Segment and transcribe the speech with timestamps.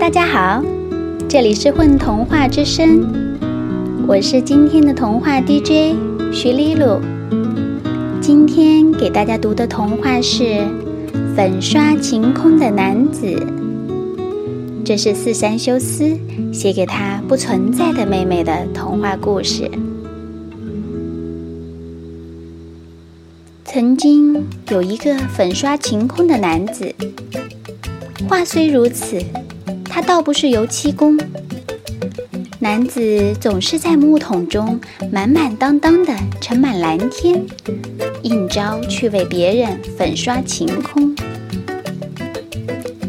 [0.00, 0.64] 大家好，
[1.28, 3.04] 这里是混童话之声，
[4.06, 5.94] 我是今天的童话 DJ
[6.32, 7.00] 徐丽露。
[8.20, 10.44] 今天给大家读的童话是
[11.36, 13.26] 《粉刷晴空的男子》，
[14.84, 16.18] 这是四山修斯
[16.52, 19.70] 写给他不存在的妹妹的童话故事。
[23.70, 26.90] 曾经有一个粉刷晴空的男子，
[28.26, 29.22] 话虽如此。
[29.84, 31.18] 他倒不是油漆工，
[32.60, 34.80] 男子总是在木桶中
[35.12, 37.44] 满满当当的盛满蓝天，
[38.22, 41.14] 应招去为别人粉刷晴空。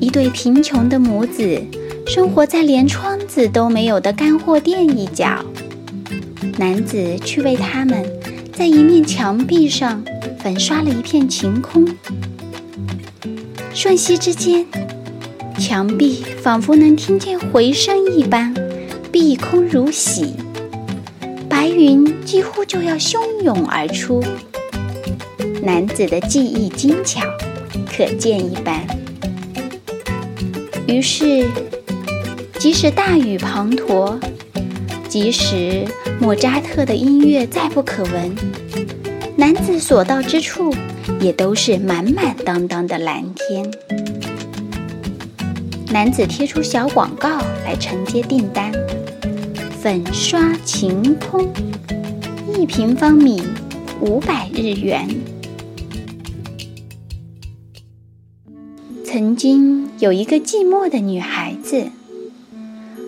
[0.00, 1.60] 一对贫穷的母子
[2.06, 5.44] 生活在连窗子都没有的干货店一角，
[6.56, 8.02] 男子去为他们
[8.54, 10.02] 在一面墙壁上
[10.46, 11.84] 粉刷了一片晴空，
[13.74, 14.64] 瞬息之间。
[15.58, 18.54] 墙壁仿佛能听见回声一般，
[19.10, 20.34] 碧空如洗，
[21.48, 24.22] 白云几乎就要汹涌而出。
[25.64, 27.22] 男子的技艺精巧，
[27.90, 28.86] 可见一斑。
[30.86, 31.44] 于是，
[32.60, 34.16] 即使大雨滂沱，
[35.08, 35.84] 即使
[36.20, 38.32] 莫扎特的音乐再不可闻，
[39.38, 40.74] 男子所到之处，
[41.20, 43.70] 也都是满满当当的蓝天。
[45.92, 47.28] 男子贴出小广告
[47.64, 48.72] 来承接订单，
[49.78, 51.52] 粉刷晴空，
[52.56, 53.42] 一平方米
[54.00, 55.06] 五百日元。
[59.04, 61.88] 曾经有一个寂寞的女孩子，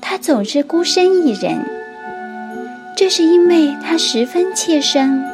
[0.00, 1.66] 她总是孤身一人，
[2.96, 5.24] 这是因为她十分怯生，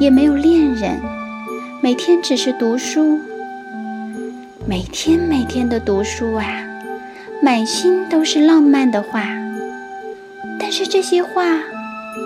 [0.00, 1.00] 也没有恋人，
[1.80, 3.20] 每天只是读书。
[4.66, 6.46] 每天每天的读书啊，
[7.42, 9.22] 满心都是浪漫的话。
[10.58, 11.44] 但是这些话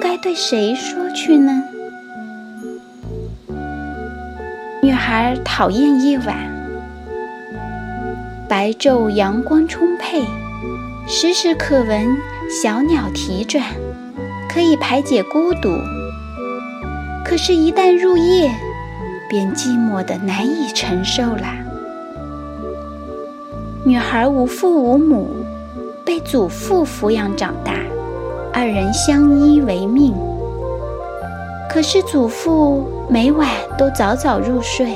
[0.00, 1.62] 该对谁说去呢？
[4.81, 6.37] 女孩讨厌夜晚，
[8.48, 10.25] 白昼阳光充沛，
[11.06, 12.16] 时时可闻
[12.48, 13.62] 小鸟啼转，
[14.48, 15.69] 可以排解孤独。
[17.28, 18.50] 可是，一旦入夜，
[19.28, 21.44] 便寂寞的难以承受了。
[23.84, 25.28] 女孩无父无母，
[26.06, 27.75] 被祖父抚养长大，
[28.50, 30.15] 二人相依为命。
[31.69, 33.47] 可是祖父每晚
[33.77, 34.95] 都早早入睡。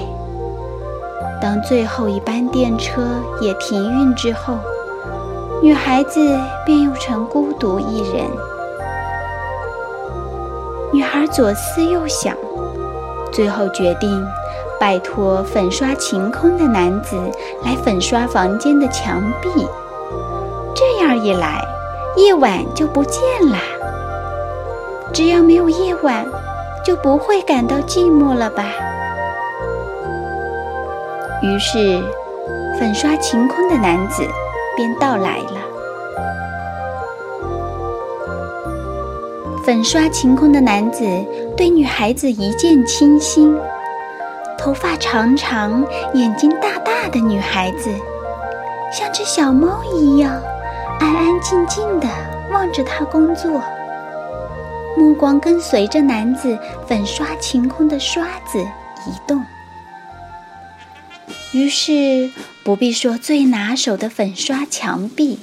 [1.38, 3.02] 当最后一班电车
[3.42, 4.54] 也停运之后，
[5.62, 8.24] 女孩子便又成孤独一人。
[10.92, 12.36] 女孩左思右想，
[13.32, 14.26] 最后决定。
[14.78, 17.16] 拜托粉刷晴空的男子
[17.64, 19.48] 来粉刷房间的墙壁，
[20.74, 21.64] 这样一来，
[22.16, 23.56] 夜晚就不见了。
[25.12, 26.26] 只要没有夜晚，
[26.84, 28.64] 就不会感到寂寞了吧？
[31.42, 32.02] 于是，
[32.80, 34.24] 粉刷晴空的男子
[34.76, 35.71] 便到来了。
[39.64, 41.04] 粉刷晴空的男子
[41.56, 43.56] 对女孩子一见倾心。
[44.58, 47.88] 头发长长、眼睛大大的女孩子，
[48.92, 50.42] 像只小猫一样，
[50.98, 52.08] 安安静静地
[52.50, 53.62] 望着他工作，
[54.96, 56.58] 目光跟随着男子
[56.88, 59.44] 粉刷晴空的刷子移动。
[61.52, 62.30] 于是，
[62.64, 65.38] 不必说最拿手的粉刷墙壁，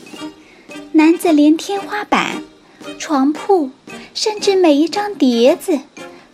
[0.91, 2.43] 男子连天花板、
[2.97, 3.71] 床铺，
[4.13, 5.79] 甚至每一张碟子。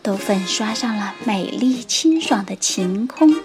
[0.01, 3.37] 都粉刷上了美丽清爽的晴空，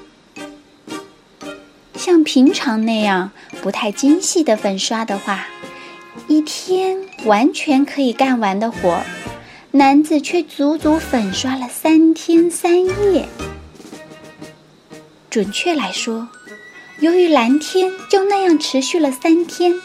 [1.94, 3.30] 像平常那样
[3.62, 5.46] 不太精细的粉刷的话，
[6.28, 9.06] 一天完全可以干完的活儿，
[9.70, 13.26] 男子却足足粉刷了三天三夜。
[15.30, 16.28] 准确来说，
[16.98, 19.80] 由于蓝天就那样持续了三天，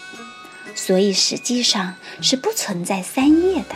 [0.76, 3.76] 所以实际上是不存在三叶的。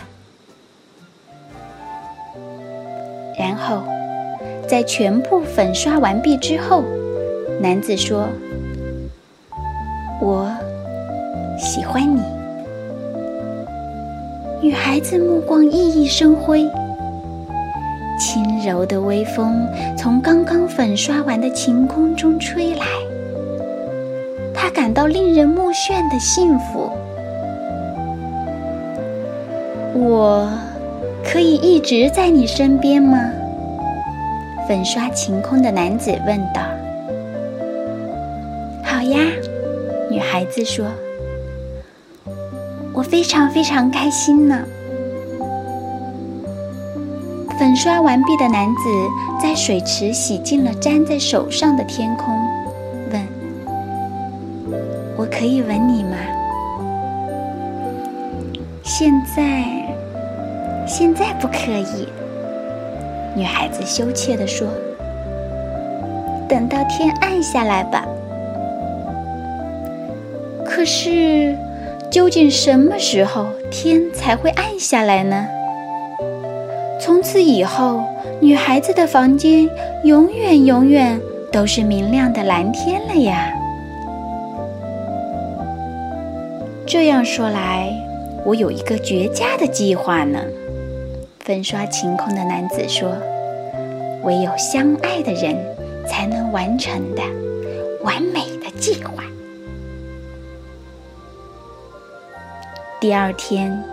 [3.40, 3.84] 然后，
[4.68, 6.84] 在全部粉刷完毕之后，
[7.62, 8.28] 男子说
[10.22, 10.52] ：“我
[11.58, 12.22] 喜欢你。”
[14.62, 16.70] 女孩子目光熠熠生辉，
[18.20, 19.66] 轻柔的微风
[19.98, 22.86] 从刚刚粉刷完的晴空中吹来，
[24.80, 26.90] 感到令人目眩的幸福。
[29.94, 30.50] 我。
[31.32, 33.20] 可以一直在你身边吗？
[34.68, 36.62] 粉刷晴空的男子问道。
[38.84, 39.20] “好呀。”
[40.10, 40.88] 女孩子说
[42.96, 44.64] ，“我非常非常开心呢。”
[47.60, 48.80] 粉刷完毕的男子
[49.40, 52.34] 在水池洗净了粘在手上的天空
[55.18, 56.18] ，：“我可以吻你吗？”
[58.84, 59.64] 现在，
[60.88, 62.08] 现在不可以。
[63.36, 64.68] 女孩子羞怯地说
[66.50, 68.06] ：“等到天暗下来吧。”
[70.66, 71.56] 可是，
[72.10, 75.48] 究竟什么时候天才会暗下来呢？
[77.00, 78.04] 从此以后，
[78.40, 79.70] 女孩子的房间
[80.04, 81.20] 永远永远
[81.52, 83.54] 都是明亮的蓝天了呀。
[86.92, 87.94] 这样说来，
[88.44, 90.40] 我有一个绝佳的计划呢。
[91.42, 93.12] 粉刷晴空的男子说
[94.26, 95.56] ：“唯有相爱的人
[96.08, 97.22] 才能完成的
[98.02, 99.24] 完美的计划。”
[103.00, 103.84] 第二天，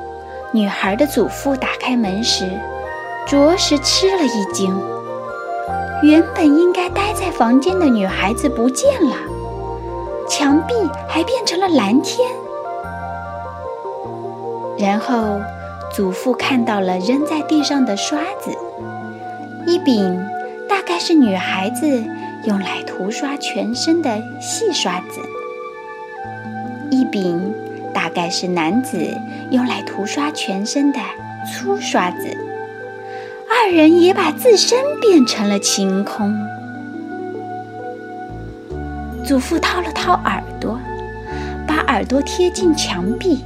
[0.50, 2.48] 女孩的祖父打开门时。
[3.26, 4.72] 着实吃了一惊，
[6.00, 9.16] 原本应该待在房间的女孩子不见了，
[10.28, 10.74] 墙壁
[11.08, 12.30] 还变成了蓝天。
[14.78, 15.40] 然后，
[15.94, 18.50] 祖父看到了扔在地上的刷子，
[19.66, 20.22] 一柄
[20.68, 22.04] 大概是女孩子
[22.44, 25.20] 用来涂刷全身的细刷子，
[26.90, 27.54] 一柄
[27.94, 28.98] 大概是男子
[29.50, 30.98] 用来涂刷全身的
[31.46, 32.36] 粗刷子。
[33.48, 36.36] 二人也把自身变成了晴空。
[39.24, 40.78] 祖父掏了掏耳朵，
[41.66, 43.42] 把耳朵贴近墙壁，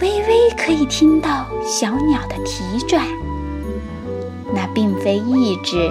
[0.00, 3.06] 微微可以听到小鸟的啼转。
[4.54, 5.90] 那并非一只，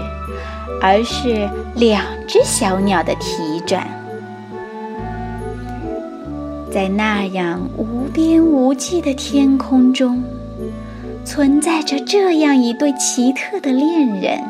[0.81, 3.87] 而是两只小鸟的啼转。
[6.71, 10.23] 在那样无边无际的天空中。
[11.23, 14.41] 存在着这样一对奇特的恋人。